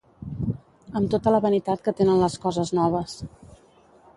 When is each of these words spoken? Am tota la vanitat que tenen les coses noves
Am 0.99 1.05
tota 1.15 1.33
la 1.35 1.41
vanitat 1.45 1.83
que 1.89 1.93
tenen 2.01 2.25
les 2.25 2.39
coses 2.47 2.73
noves 2.79 3.15